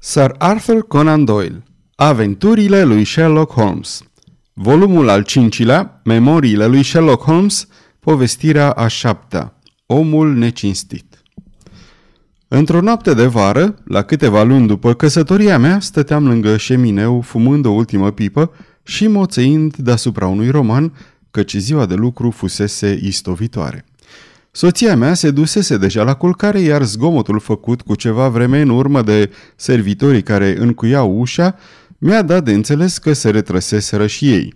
[0.00, 1.62] Sir Arthur Conan Doyle
[1.94, 4.02] Aventurile lui Sherlock Holmes
[4.52, 7.66] Volumul al cincilea, Memoriile lui Sherlock Holmes,
[8.00, 11.22] povestirea a șaptea, Omul necinstit.
[12.48, 17.70] Într-o noapte de vară, la câteva luni după căsătoria mea, stăteam lângă șemineu, fumând o
[17.70, 18.50] ultimă pipă
[18.82, 20.92] și moțeind deasupra unui roman,
[21.30, 23.84] căci ziua de lucru fusese istovitoare.
[24.58, 29.02] Soția mea se dusese deja la culcare, iar zgomotul făcut cu ceva vreme în urmă
[29.02, 31.54] de servitorii care încuiau ușa
[31.98, 34.54] mi-a dat de înțeles că se retrăseseră și ei.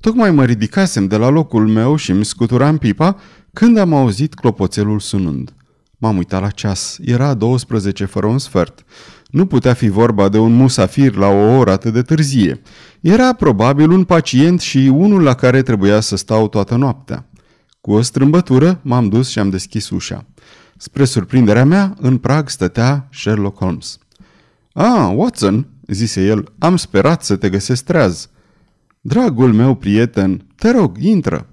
[0.00, 3.16] Tocmai mă ridicasem de la locul meu și îmi scuturam pipa
[3.52, 5.54] când am auzit clopoțelul sunând.
[5.98, 6.98] M-am uitat la ceas.
[7.04, 8.84] Era 12 fără un sfert.
[9.30, 12.60] Nu putea fi vorba de un musafir la o oră atât de târzie.
[13.00, 17.29] Era probabil un pacient și unul la care trebuia să stau toată noaptea.
[17.80, 20.24] Cu o strâmbătură m-am dus și am deschis ușa.
[20.76, 23.98] Spre surprinderea mea, în prag stătea Sherlock Holmes.
[24.72, 28.28] Ah, Watson," zise el, am sperat să te găsesc treaz."
[29.00, 31.46] Dragul meu prieten, te rog, intră."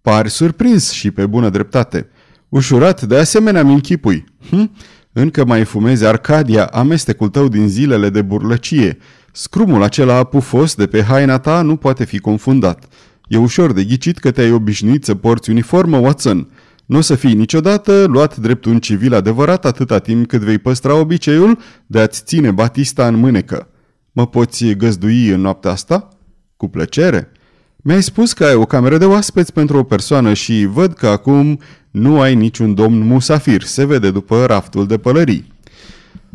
[0.00, 2.08] Pari surprins și pe bună dreptate.
[2.48, 4.24] Ușurat, de asemenea mi închipui.
[4.48, 4.70] Hm?
[5.12, 8.98] Încă mai fumezi Arcadia, amestecul tău din zilele de burlăcie.
[9.32, 12.88] Scrumul acela pufos de pe haina ta nu poate fi confundat.
[13.30, 16.48] E ușor de ghicit că te-ai obișnuit să porți uniformă, Watson.
[16.86, 20.94] Nu o să fii niciodată luat drept un civil adevărat atâta timp cât vei păstra
[20.94, 23.68] obiceiul de a-ți ține Batista în mânecă.
[24.12, 26.08] Mă poți găzdui în noaptea asta?
[26.56, 27.32] Cu plăcere.
[27.76, 31.60] Mi-ai spus că ai o cameră de oaspeți pentru o persoană și văd că acum
[31.90, 35.52] nu ai niciun domn musafir, se vede după raftul de pălării.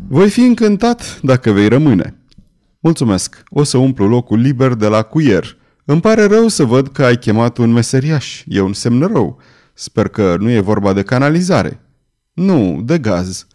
[0.08, 2.14] Voi fi încântat dacă vei rămâne.
[2.80, 5.56] Mulțumesc, o să umplu locul liber de la cuier.
[5.88, 8.42] Îmi pare rău să văd că ai chemat un meseriaș.
[8.46, 9.38] E un semn rău.
[9.74, 11.80] Sper că nu e vorba de canalizare.
[12.32, 13.46] Nu, de gaz.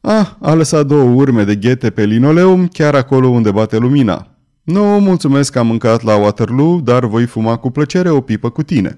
[0.00, 4.30] Ah, a lăsat două urme de ghete pe linoleum, chiar acolo unde bate lumina.
[4.62, 8.62] Nu, mulțumesc că am mâncat la Waterloo, dar voi fuma cu plăcere o pipă cu
[8.62, 8.96] tine.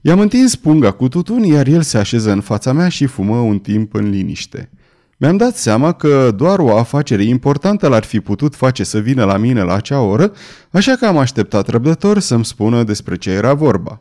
[0.00, 3.58] I-am întins punga cu tutun, iar el se așeză în fața mea și fumă un
[3.58, 4.70] timp în liniște.
[5.20, 9.36] Mi-am dat seama că doar o afacere importantă l-ar fi putut face să vină la
[9.36, 10.32] mine la acea oră,
[10.70, 14.00] așa că am așteptat răbdător să-mi spună despre ce era vorba.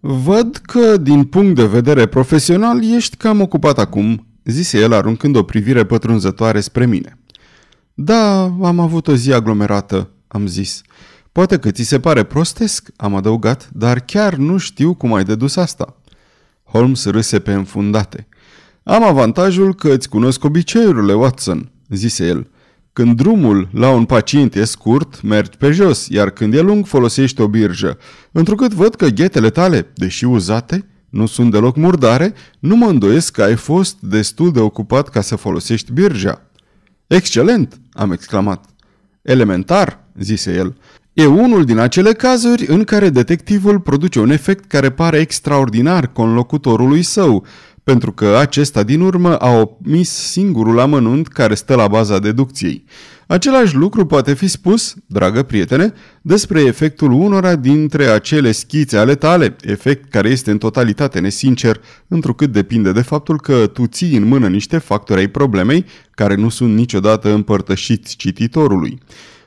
[0.00, 5.42] Văd că, din punct de vedere profesional, ești cam ocupat acum, zise el aruncând o
[5.42, 7.18] privire pătrunzătoare spre mine.
[7.94, 10.82] Da, am avut o zi aglomerată, am zis.
[11.32, 15.56] Poate că ți se pare prostesc, am adăugat, dar chiar nu știu cum ai dedus
[15.56, 15.96] asta.
[16.64, 18.26] Holmes râse pe înfundate.
[18.84, 22.48] Am avantajul că îți cunosc obiceiurile, Watson, zise el.
[22.92, 27.40] Când drumul la un pacient e scurt, mergi pe jos, iar când e lung, folosești
[27.40, 27.98] o birjă.
[28.32, 33.42] Întrucât văd că ghetele tale, deși uzate, nu sunt deloc murdare, nu mă îndoiesc că
[33.42, 36.42] ai fost destul de ocupat ca să folosești birja.
[37.06, 38.64] Excelent, am exclamat.
[39.22, 40.76] Elementar, zise el.
[41.12, 47.02] E unul din acele cazuri în care detectivul produce un efect care pare extraordinar conlocutorului
[47.02, 47.46] său,
[47.84, 52.84] pentru că acesta din urmă a omis singurul amănunt care stă la baza deducției.
[53.26, 59.56] Același lucru poate fi spus, dragă prietene, despre efectul unora dintre acele schițe ale tale,
[59.60, 64.48] efect care este în totalitate nesincer, întrucât depinde de faptul că tu ții în mână
[64.48, 68.98] niște factori ai problemei care nu sunt niciodată împărtășiți cititorului.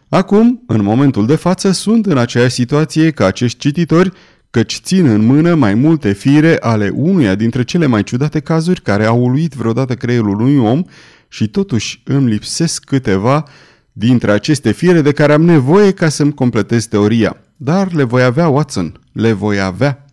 [0.09, 4.11] Acum, în momentul de față, sunt în aceeași situație ca acești cititori
[4.49, 9.05] căci țin în mână mai multe fire ale unuia dintre cele mai ciudate cazuri care
[9.05, 10.83] au uluit vreodată creierul unui om
[11.27, 13.43] și totuși îmi lipsesc câteva
[13.91, 17.37] dintre aceste fire de care am nevoie ca să-mi completez teoria.
[17.55, 20.05] Dar le voi avea, Watson, le voi avea.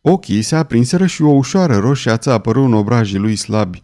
[0.00, 3.82] Ochii se aprinseră și o ușoară roșiață apăru în obrajii lui slabi,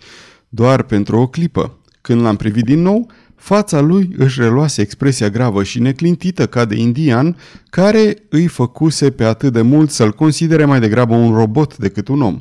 [0.48, 1.78] doar pentru o clipă.
[2.00, 3.10] Când l-am privit din nou,
[3.44, 7.36] Fața lui își reluase expresia gravă și neclintită ca de indian,
[7.70, 12.22] care îi făcuse pe atât de mult să-l considere mai degrabă un robot decât un
[12.22, 12.40] om.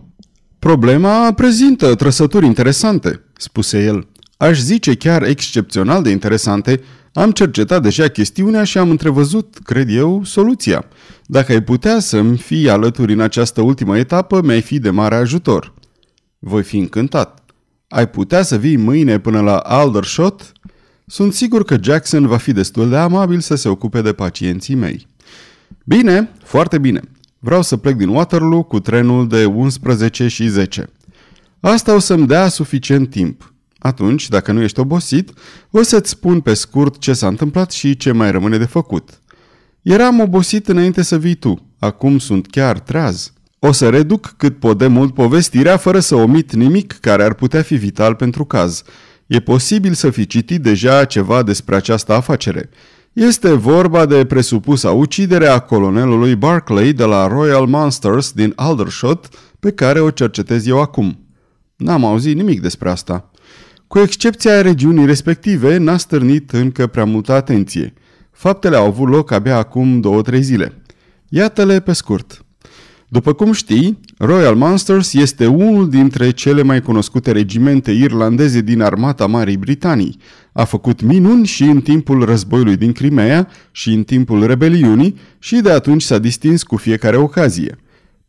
[0.59, 4.07] Problema prezintă trăsături interesante, spuse el.
[4.37, 6.81] Aș zice chiar excepțional de interesante.
[7.13, 10.85] Am cercetat deja chestiunea și am întrevăzut, cred eu, soluția.
[11.25, 15.73] Dacă ai putea să-mi fii alături în această ultimă etapă, mi-ai fi de mare ajutor.
[16.39, 17.43] Voi fi încântat.
[17.87, 20.51] Ai putea să vii mâine până la Aldershot?
[21.05, 25.07] Sunt sigur că Jackson va fi destul de amabil să se ocupe de pacienții mei.
[25.85, 27.01] Bine, foarte bine.
[27.39, 30.89] Vreau să plec din Waterloo cu trenul de 11 și 10.
[31.59, 33.53] Asta o să-mi dea suficient timp.
[33.77, 35.31] Atunci, dacă nu ești obosit,
[35.71, 39.21] o să-ți spun pe scurt ce s-a întâmplat și ce mai rămâne de făcut.
[39.81, 41.65] Eram obosit înainte să vii tu.
[41.79, 43.33] Acum sunt chiar treaz.
[43.59, 47.61] O să reduc cât pot de mult povestirea fără să omit nimic care ar putea
[47.61, 48.83] fi vital pentru caz
[49.27, 52.69] E posibil să fi citit deja ceva despre această afacere.
[53.13, 59.29] Este vorba de presupusa ucidere a colonelului Barclay de la Royal Monsters din Aldershot,
[59.59, 61.27] pe care o cercetez eu acum.
[61.75, 63.31] N-am auzit nimic despre asta.
[63.87, 67.93] Cu excepția regiunii respective, n-a stârnit încă prea multă atenție.
[68.31, 70.81] Faptele au avut loc abia acum două-trei zile.
[71.29, 72.45] Iată-le pe scurt.
[73.13, 79.27] După cum știi, Royal Monsters este unul dintre cele mai cunoscute regimente irlandeze din armata
[79.27, 80.17] Marii Britanii.
[80.51, 85.71] A făcut minuni și în timpul războiului din Crimea și în timpul rebeliunii și de
[85.71, 87.77] atunci s-a distins cu fiecare ocazie.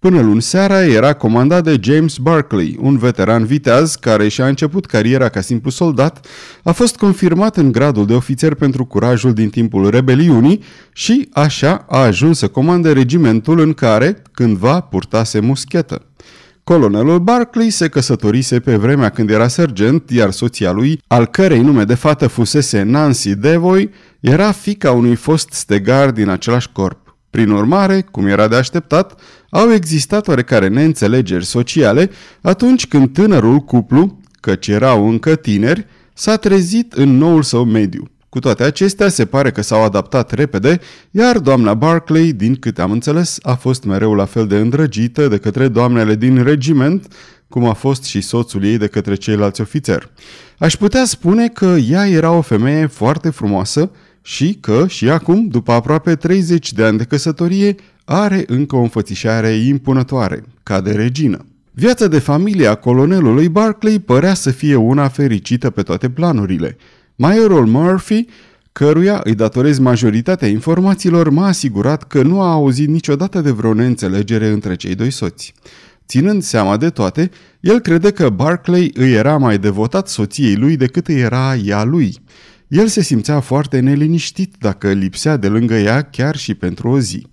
[0.04, 5.28] Până luni seara era comandat de James Barclay, un veteran viteaz care și-a început cariera
[5.28, 6.26] ca simplu soldat,
[6.62, 10.62] a fost confirmat în gradul de ofițer pentru curajul din timpul rebeliunii
[10.92, 16.06] și, așa, a ajuns să comande regimentul în care, cândva, purtase muschetă.
[16.64, 21.84] Colonelul Barclay se căsătorise pe vremea când era sergent, iar soția lui, al cărei nume
[21.84, 23.90] de fată fusese Nancy Devoy,
[24.20, 27.03] era fica unui fost stegar din același corp.
[27.34, 29.20] Prin urmare, cum era de așteptat,
[29.50, 32.10] au existat oarecare neînțelegeri sociale
[32.42, 38.10] atunci când tânărul cuplu, căci erau încă tineri, s-a trezit în noul său mediu.
[38.28, 42.90] Cu toate acestea, se pare că s-au adaptat repede, iar doamna Barclay, din câte am
[42.90, 47.14] înțeles, a fost mereu la fel de îndrăgită de către doamnele din regiment,
[47.48, 50.10] cum a fost și soțul ei de către ceilalți ofițeri.
[50.58, 53.90] Aș putea spune că ea era o femeie foarte frumoasă,
[54.26, 57.74] și că, și acum, după aproape 30 de ani de căsătorie,
[58.04, 61.46] are încă o înfățișare impunătoare, ca de regină.
[61.70, 66.76] Viața de familie a colonelului Barclay părea să fie una fericită pe toate planurile.
[67.16, 68.26] Majorul Murphy,
[68.72, 74.48] căruia îi datorez majoritatea informațiilor, m-a asigurat că nu a auzit niciodată de vreo neînțelegere
[74.48, 75.54] între cei doi soți.
[76.06, 77.30] Ținând seama de toate,
[77.60, 82.16] el crede că Barclay îi era mai devotat soției lui decât îi era ea lui–
[82.74, 87.26] el se simțea foarte neliniștit dacă lipsea de lângă ea chiar și pentru o zi.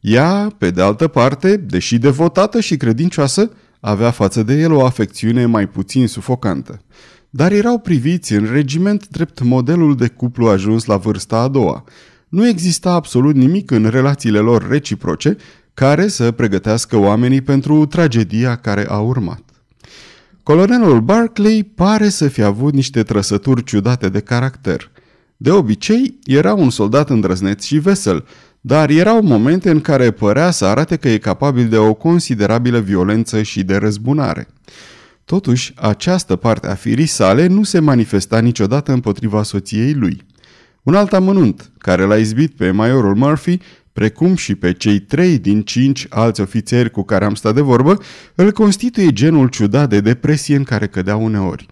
[0.00, 3.50] Ea, pe de altă parte, deși devotată și credincioasă,
[3.80, 6.80] avea față de el o afecțiune mai puțin sufocantă.
[7.30, 11.84] Dar erau priviți în regiment drept modelul de cuplu ajuns la vârsta a doua.
[12.28, 15.36] Nu exista absolut nimic în relațiile lor reciproce
[15.74, 19.53] care să pregătească oamenii pentru tragedia care a urmat.
[20.44, 24.90] Colonelul Barclay pare să fi avut niște trăsături ciudate de caracter.
[25.36, 28.26] De obicei, era un soldat îndrăzneț și vesel,
[28.60, 33.42] dar erau momente în care părea să arate că e capabil de o considerabilă violență
[33.42, 34.48] și de răzbunare.
[35.24, 40.22] Totuși, această parte a firii sale nu se manifesta niciodată împotriva soției lui.
[40.82, 43.58] Un alt amănunt, care l-a izbit pe majorul Murphy,
[43.94, 47.98] precum și pe cei trei din cinci alți ofițeri cu care am stat de vorbă,
[48.34, 51.66] îl constituie genul ciudat de depresie în care cădea uneori.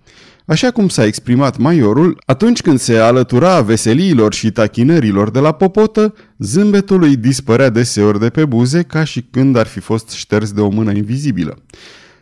[0.47, 6.15] Așa cum s-a exprimat maiorul, atunci când se alătura veseliilor și tachinărilor de la popotă,
[6.39, 10.61] zâmbetul îi dispărea deseori de pe buze ca și când ar fi fost șters de
[10.61, 11.63] o mână invizibilă.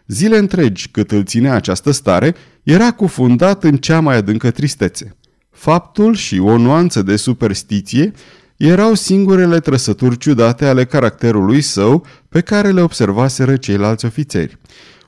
[0.07, 5.17] Zile întregi cât îl ținea această stare, era cufundat în cea mai adâncă tristețe.
[5.51, 8.13] Faptul și o nuanță de superstiție
[8.67, 14.59] erau singurele trăsături ciudate ale caracterului său pe care le observaseră ceilalți ofițeri.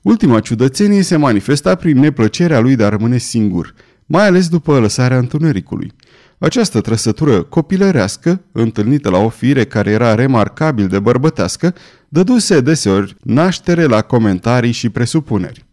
[0.02, 3.74] Ultima ciudățenie se manifesta prin neplăcerea lui de a rămâne singur,
[4.06, 5.92] mai ales după lăsarea întunericului.
[6.38, 11.74] Această trăsătură copilărească, întâlnită la o fire care era remarcabil de bărbătească,
[12.08, 15.64] dăduse deseori naștere la comentarii și presupuneri.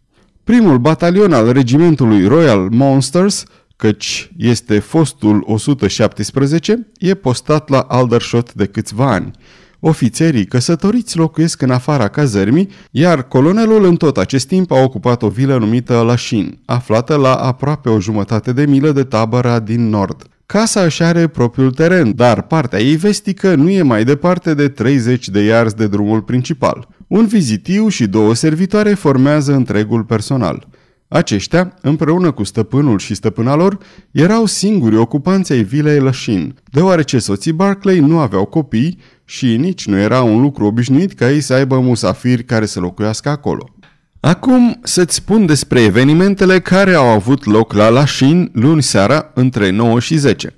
[0.44, 3.44] Primul batalion al regimentului Royal Monsters
[3.80, 9.32] căci este fostul 117, e postat la Aldershot de câțiva ani.
[9.80, 15.28] Ofițerii căsătoriți locuiesc în afara cazărmii, iar colonelul în tot acest timp a ocupat o
[15.28, 20.24] vilă numită Lașin, aflată la aproape o jumătate de milă de tabăra din nord.
[20.46, 25.30] Casa își are propriul teren, dar partea ei vestică nu e mai departe de 30
[25.30, 26.88] de iarzi de drumul principal.
[27.08, 30.68] Un vizitiu și două servitoare formează întregul personal.
[31.12, 33.78] Aceștia, împreună cu stăpânul și stăpâna lor,
[34.12, 39.98] erau singuri ocupanți ai vilei Lășin, deoarece soții Barclay nu aveau copii și nici nu
[39.98, 43.70] era un lucru obișnuit ca ei să aibă musafiri care să locuiască acolo.
[44.20, 50.00] Acum să-ți spun despre evenimentele care au avut loc la Lășin luni seara între 9
[50.00, 50.54] și 10.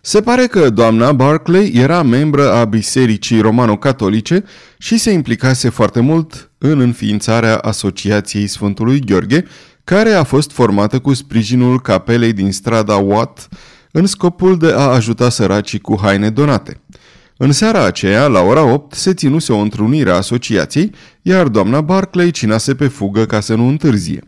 [0.00, 4.44] Se pare că doamna Barclay era membră a Bisericii Romano-Catolice
[4.78, 9.44] și se implicase foarte mult în înființarea Asociației Sfântului Gheorghe,
[9.86, 13.48] care a fost formată cu sprijinul capelei din strada Watt
[13.90, 16.80] în scopul de a ajuta săracii cu haine donate.
[17.36, 20.90] În seara aceea, la ora 8, se ținuse o întrunire a asociației,
[21.22, 24.20] iar doamna Barclay cinase pe fugă ca să nu întârzie.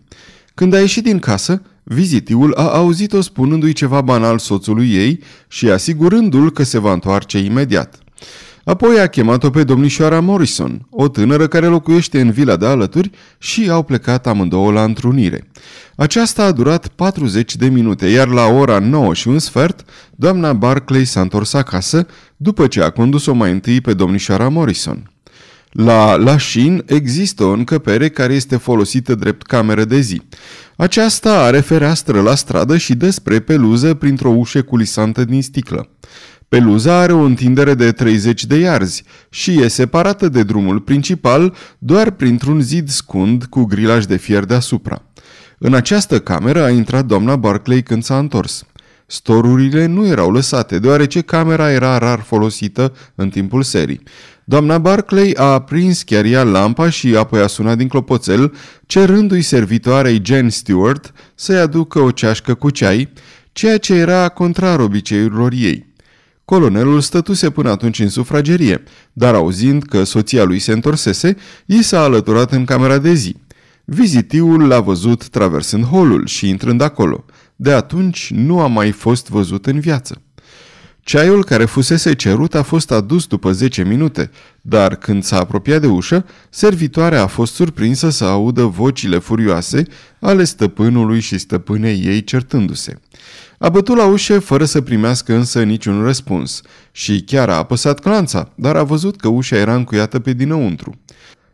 [0.55, 6.50] Când a ieșit din casă, Vizitiul a auzit-o spunându-i ceva banal soțului ei și asigurându-l
[6.50, 7.99] că se va întoarce imediat.
[8.69, 13.69] Apoi a chemat-o pe domnișoara Morrison, o tânără care locuiește în vila de alături și
[13.71, 15.51] au plecat amândouă la întrunire.
[15.97, 21.05] Aceasta a durat 40 de minute, iar la ora 9 și un sfert, doamna Barclay
[21.05, 22.07] s-a întors acasă
[22.37, 25.11] după ce a condus-o mai întâi pe domnișoara Morrison.
[25.71, 30.23] La Lașin există o încăpere care este folosită drept cameră de zi.
[30.77, 35.89] Aceasta are fereastră la stradă și despre peluză printr-o ușă culisantă din sticlă.
[36.49, 42.11] Peluza are o întindere de 30 de iarzi și e separată de drumul principal doar
[42.11, 45.02] printr-un zid scund cu grilaj de fier deasupra.
[45.59, 48.64] În această cameră a intrat doamna Barclay când s-a întors.
[49.07, 54.02] Storurile nu erau lăsate, deoarece camera era rar folosită în timpul serii.
[54.45, 58.55] Doamna Barclay a aprins chiar ea lampa și apoi a sunat din clopoțel,
[58.87, 63.12] cerându-i servitoarei Jane Stewart să-i aducă o ceașcă cu ceai,
[63.52, 65.88] ceea ce era contrar obiceiurilor ei.
[66.49, 71.37] Colonelul stătuse până atunci în sufragerie, dar auzind că soția lui se întorsese,
[71.67, 73.37] i s-a alăturat în camera de zi.
[73.85, 77.25] Vizitiul l-a văzut traversând holul și intrând acolo.
[77.57, 80.23] De atunci nu a mai fost văzut în viață.
[81.09, 85.87] Ceaiul care fusese cerut a fost adus după 10 minute, dar când s-a apropiat de
[85.87, 89.83] ușă, servitoarea a fost surprinsă să audă vocile furioase
[90.21, 93.00] ale stăpânului și stăpânei ei certându-se.
[93.59, 96.61] A bătut la ușă fără să primească însă niciun răspuns
[96.93, 100.95] și chiar a apăsat clanța, dar a văzut că ușa era încuiată pe dinăuntru.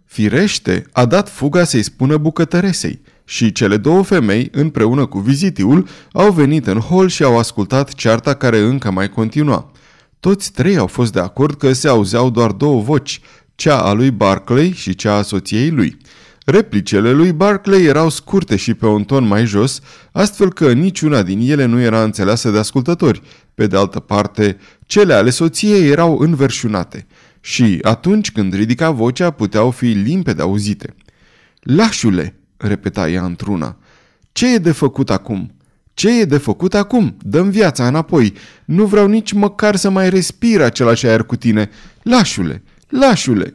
[0.05, 6.33] Firește, a dat fuga să-i spună bucătăresei și cele două femei, împreună cu vizitiul, au
[6.33, 9.71] venit în hol și au ascultat cearta care încă mai continua.
[10.21, 13.21] Toți trei au fost de acord că se auzeau doar două voci,
[13.55, 15.97] cea a lui Barclay și cea a soției lui.
[16.45, 19.81] Replicele lui Barclay erau scurte și pe un ton mai jos,
[20.13, 23.23] astfel că niciuna din ele nu era înțeleasă de ascultători.
[23.55, 27.07] Pe de altă parte, cele ale soției erau înverșunate
[27.41, 30.95] și atunci când ridica vocea puteau fi limpede auzite.
[31.61, 33.77] Lașule, repeta ea într-una,
[34.33, 35.55] ce e de făcut acum?
[35.95, 37.17] Ce e de făcut acum?
[37.21, 38.33] Dăm viața înapoi.
[38.65, 41.71] Nu vreau nici măcar să mai respir același aer cu tine.
[42.03, 43.55] Lașule, lașule,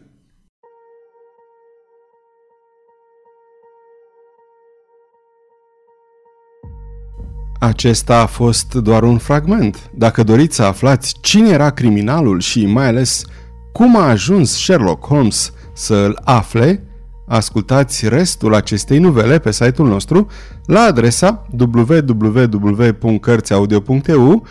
[7.60, 9.90] Acesta a fost doar un fragment.
[9.94, 13.24] Dacă doriți să aflați cine era criminalul și mai ales
[13.72, 16.84] cum a ajuns Sherlock Holmes să îl afle,
[17.30, 20.28] ascultați restul acestei novele pe site-ul nostru
[20.66, 24.46] la adresa www.cărțiaudio.eu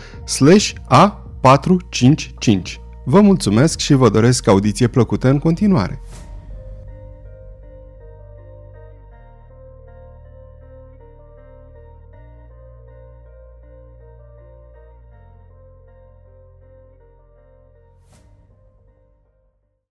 [0.87, 2.61] a455.
[3.05, 6.01] Vă mulțumesc și vă doresc audiție plăcută în continuare.